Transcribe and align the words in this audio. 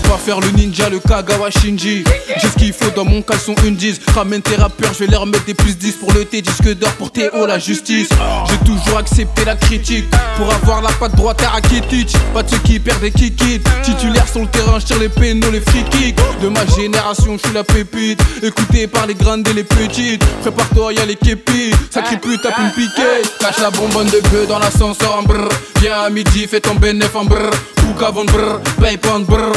faire 0.00 0.40
le 0.40 0.50
ninja, 0.50 0.88
le 0.88 0.98
Kagawa 0.98 1.50
Shinji. 1.50 2.04
J'ai 2.40 2.48
ce 2.48 2.54
qu'il 2.54 2.72
faut 2.72 2.90
dans 2.94 3.04
mon 3.04 3.22
caleçon 3.22 3.54
une 3.64 3.76
10. 3.76 4.00
Ramène 4.14 4.42
tes 4.42 4.56
rappeurs, 4.56 4.92
je 4.92 5.04
vais 5.04 5.10
leur 5.10 5.26
mettre 5.26 5.44
des 5.44 5.54
plus 5.54 5.76
10 5.76 5.92
pour 5.92 6.12
le 6.12 6.24
T, 6.24 6.42
disque 6.42 6.74
d'or 6.74 6.90
pour 6.92 7.10
Théo, 7.10 7.46
la 7.46 7.58
justice. 7.58 8.08
J'ai 8.50 8.58
toujours 8.58 8.98
accepté 8.98 9.44
la 9.44 9.56
critique 9.56 10.04
pour 10.36 10.52
avoir 10.52 10.82
la 10.82 10.90
patte 10.90 11.14
droite 11.16 11.42
à 11.42 11.50
Rakitic. 11.50 12.16
Pas 12.34 12.42
de 12.42 12.50
ceux 12.50 12.58
qui 12.58 12.78
perdent 12.78 13.04
et 13.04 13.10
qui 13.10 13.32
quittent. 13.32 13.68
Titulaire 13.82 14.28
sur 14.28 14.40
le 14.40 14.48
terrain, 14.48 14.78
je 14.78 14.86
tire 14.86 14.98
les 14.98 15.08
pénaux, 15.08 15.50
les 15.50 15.60
free 15.60 15.84
kicks. 15.90 16.18
De 16.42 16.48
ma 16.48 16.66
génération, 16.66 17.36
je 17.36 17.46
suis 17.46 17.54
la 17.54 17.64
pépite. 17.64 18.20
Écouté 18.42 18.86
par 18.86 19.06
les 19.06 19.14
grandes 19.14 19.46
et 19.48 19.52
les 19.52 19.64
petites. 19.64 20.24
Prépare-toi, 20.42 20.92
y'a 20.94 21.06
les 21.06 21.16
képis. 21.16 21.72
Sacré 21.90 22.18
pute, 22.18 22.42
tape 22.42 22.58
une 22.58 22.70
piquée. 22.70 23.28
Cache 23.40 23.60
la 23.60 23.70
bonbonne 23.70 24.08
de 24.08 24.20
bœuf 24.30 24.48
dans 24.48 24.58
l'ascenseur 24.58 25.18
en 25.18 25.22
brr. 25.22 25.48
Viens 25.80 26.00
à 26.00 26.10
midi, 26.10 26.46
fais 26.46 26.60
ton 26.60 26.74
bénéf 26.74 27.14
en 27.14 27.24
brr. 27.24 27.50
Pouka 27.76 28.10
brr, 28.10 28.60
Paypon 28.80 29.20
brr. 29.20 29.52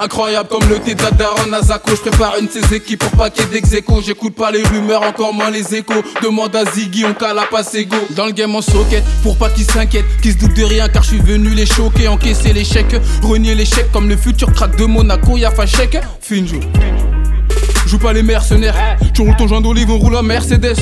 Incroyable 0.00 0.48
comme 0.48 0.68
le 0.68 0.78
thé 0.78 0.94
de 0.94 1.02
la. 1.02 1.10
Je 1.88 1.94
prépare 1.94 2.36
une 2.40 2.46
de 2.46 2.50
ses 2.50 2.74
équipes 2.74 3.04
pour 3.04 3.26
ait 3.26 3.30
d'ex-écho. 3.50 4.00
J'écoute 4.04 4.34
pas 4.34 4.50
les 4.50 4.62
rumeurs, 4.62 5.02
encore 5.02 5.32
moins 5.32 5.50
les 5.50 5.74
échos. 5.74 6.02
Demande 6.22 6.54
à 6.56 6.64
Ziggy, 6.64 7.04
on 7.04 7.14
cala 7.14 7.42
pas 7.50 7.62
go. 7.62 7.96
Dans 8.10 8.26
le 8.26 8.32
game 8.32 8.54
en 8.54 8.62
socket, 8.62 9.04
pour 9.22 9.36
pas 9.36 9.50
qu'ils 9.50 9.70
s'inquiètent, 9.70 10.04
qu'ils 10.22 10.32
se 10.32 10.38
doutent 10.38 10.56
de 10.56 10.64
rien 10.64 10.88
car 10.88 11.02
je 11.02 11.08
suis 11.08 11.20
venu 11.20 11.50
les 11.50 11.66
choquer, 11.66 12.08
encaisser 12.08 12.52
l'échec, 12.52 12.86
renier 13.22 13.54
l'échec 13.54 13.90
comme 13.92 14.08
le 14.08 14.16
futur 14.16 14.52
crack 14.52 14.76
de 14.76 14.84
Monaco, 14.84 15.36
y'a 15.36 15.50
chèque. 15.66 15.98
Finjo. 16.20 16.60
Joue 17.86 17.98
pas 17.98 18.12
les 18.12 18.24
mercenaires, 18.24 18.74
tu 19.14 19.22
roules 19.22 19.36
ton 19.36 19.46
joint 19.46 19.60
d'olive, 19.60 19.90
on 19.90 19.98
roule 19.98 20.16
en 20.16 20.22
Mercedes. 20.22 20.76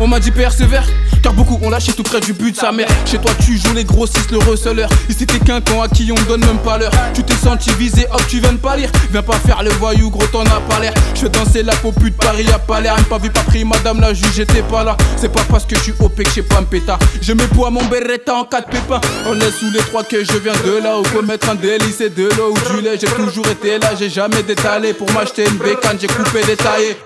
On 0.00 0.08
m'a 0.08 0.18
dit 0.18 0.32
persévère, 0.32 0.84
car 1.22 1.32
beaucoup 1.32 1.56
ont 1.62 1.70
lâché 1.70 1.92
tout 1.92 2.02
près 2.02 2.20
du 2.20 2.32
but 2.32 2.50
de 2.50 2.56
sa 2.56 2.72
mère. 2.72 2.88
Chez 3.06 3.18
toi, 3.18 3.30
tu 3.44 3.56
joues 3.56 3.74
les 3.74 3.84
grossistes, 3.84 4.32
le 4.32 4.38
receleur. 4.38 4.88
Ici, 5.08 5.24
t'es 5.24 5.38
qu'un 5.38 5.60
con 5.60 5.82
à 5.82 5.88
qui 5.88 6.10
on 6.10 6.20
donne 6.28 6.44
même 6.44 6.58
pas 6.58 6.78
l'heure. 6.78 6.90
Tu 7.14 7.22
t'es 7.22 7.34
senti 7.34 7.70
visé, 7.78 8.06
hop, 8.12 8.20
tu 8.26 8.40
viens 8.40 8.52
de 8.52 8.58
pas 8.58 8.76
lire. 8.76 8.90
Viens 9.12 9.22
pas 9.22 9.36
faire 9.36 9.62
le 9.62 9.70
voyou, 9.70 10.10
gros, 10.10 10.26
t'en 10.26 10.42
as 10.42 10.60
pas 10.68 10.80
l'air. 10.80 10.92
Je 11.14 11.20
fais 11.20 11.28
danser 11.28 11.62
la 11.62 11.76
peau 11.76 11.92
de 11.96 12.10
Paris 12.10 12.46
à 12.52 12.58
pas 12.58 12.80
l'air. 12.80 12.96
Pas 13.08 13.18
vu, 13.18 13.30
pas 13.30 13.42
pris, 13.42 13.64
madame 13.64 14.00
la 14.00 14.12
juge, 14.12 14.32
j'étais 14.34 14.62
pas 14.62 14.82
là. 14.82 14.96
C'est 15.16 15.32
pas 15.32 15.42
parce 15.48 15.64
que 15.64 15.76
je 15.76 15.80
suis 15.80 15.94
OP 16.00 16.20
que 16.20 16.30
j'ai 16.34 16.42
pas 16.42 16.58
un 16.58 16.64
pétard. 16.64 16.98
Je 17.22 17.32
mets 17.32 17.46
poids 17.46 17.70
mon 17.70 17.84
beretta 17.84 18.34
en 18.34 18.44
quatre 18.44 18.68
pépins. 18.68 19.00
On 19.26 19.36
est 19.36 19.52
sous 19.52 19.70
les 19.70 19.78
trois 19.78 20.02
que 20.02 20.24
je 20.24 20.38
viens 20.38 20.52
de 20.66 20.82
là. 20.82 20.98
Où 20.98 21.04
faut 21.04 21.22
mettre 21.22 21.50
un 21.50 21.54
délice 21.54 22.00
et 22.00 22.10
de 22.10 22.28
l'eau 22.36 22.52
ou 22.52 22.74
du 22.74 22.82
lait. 22.82 22.98
J'ai 23.00 23.06
toujours 23.06 23.46
été 23.46 23.78
là, 23.78 23.92
j'ai 23.96 24.10
jamais 24.10 24.42
détalé. 24.42 24.92
Pour 24.92 25.10
m'acheter 25.12 25.44
une 25.46 25.58
bécane, 25.58 25.83
j'ai 26.00 26.06
coupé 26.06 26.42
détaillé. 26.46 26.96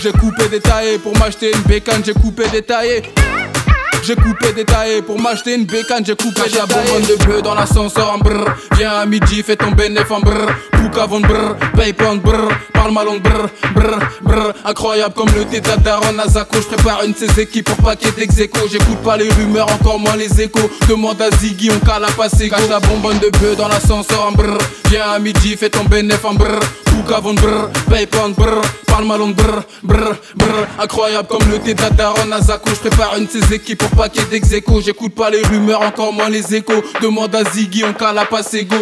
J'ai 0.00 0.12
coupé 0.12 0.48
détaillé 0.48 0.98
pour 0.98 1.16
m'acheter 1.18 1.50
une 1.52 1.62
bécane, 1.62 2.02
j'ai 2.04 2.12
coupé 2.12 2.48
détaillé. 2.48 3.02
J'ai 4.04 4.14
coupé 4.14 4.52
détaillé 4.52 5.02
pour 5.02 5.20
m'acheter 5.20 5.54
une 5.54 5.64
bécane, 5.64 6.04
j'ai 6.06 6.14
coupé 6.14 6.42
la 6.54 6.66
bonbonne 6.66 7.02
de 7.02 7.24
bœuf 7.24 7.42
dans 7.42 7.54
l'ascenseur 7.54 8.12
en 8.12 8.18
brr. 8.18 8.44
Viens 8.76 8.92
à 8.92 9.06
midi, 9.06 9.42
fais 9.42 9.56
ton 9.56 9.72
bénéf 9.72 10.10
en 10.10 10.20
brr. 10.20 10.46
Pouka 10.72 11.06
von 11.06 11.20
brr, 11.20 11.56
Paypon 11.76 12.16
brr. 12.16 12.48
Parle 12.72 12.92
malon 12.92 13.18
brr, 13.18 13.48
brr, 13.74 13.98
brr. 14.22 14.52
Incroyable 14.64 15.14
comme 15.14 15.30
le 15.36 15.44
thé 15.44 15.60
daronne 15.60 16.20
à. 16.20 16.26
Je 16.28 16.60
prépare 16.60 17.02
une 17.04 17.12
de 17.12 17.18
ses 17.18 17.40
équipes 17.40 17.68
pour 17.68 17.90
ait 17.90 17.96
d'ex-écho. 18.16 18.60
J'écoute 18.70 18.98
pas 19.02 19.16
les 19.16 19.30
rumeurs, 19.30 19.70
encore 19.72 19.98
moins 19.98 20.16
les 20.16 20.40
échos. 20.40 20.70
Demande 20.88 21.20
à 21.20 21.30
Ziggy, 21.36 21.70
on 21.70 21.84
cala 21.84 22.08
pas 22.16 22.28
Cache 22.28 22.68
la 22.70 22.80
bonbonne 22.80 23.18
de 23.18 23.30
bœuf 23.40 23.56
dans 23.56 23.68
l'ascenseur 23.68 24.26
en 24.26 24.32
brr. 24.32 24.58
Viens 24.90 25.10
à 25.10 25.18
midi, 25.18 25.56
fais 25.56 25.70
ton 25.70 25.84
bénéf 25.84 26.24
en 26.24 26.34
brr. 26.34 26.60
Pouka 26.98 27.20
von 27.20 27.34
brr, 27.34 27.70
Paypon 27.88 28.34
brr. 28.34 28.60
Parle 28.86 29.32
brr, 29.32 29.62
brr, 29.82 30.16
brr. 30.34 30.66
Incroyable 30.80 31.28
comme 31.28 31.48
le 31.48 31.60
thé 31.60 31.74
daronne 31.74 32.32
à 32.32 32.40
Zako. 32.40 32.70
Je 32.70 32.88
prépare 32.88 33.16
une 33.16 33.26
de 33.26 33.30
ses 33.30 33.54
équipes 33.54 33.78
pour 33.78 34.04
ait 34.04 34.08
d'ex-écho. 34.30 34.80
J'écoute 34.80 35.14
pas 35.14 35.30
les 35.30 35.42
rumeurs, 35.42 35.82
encore 35.82 36.12
moins 36.12 36.28
les 36.28 36.56
échos. 36.56 36.82
Demande 37.00 37.36
à 37.36 37.44
Ziggy, 37.44 37.84
on 37.84 37.92
cala 37.92 38.24
pas 38.24 38.42
ses 38.42 38.64
go. 38.64 38.74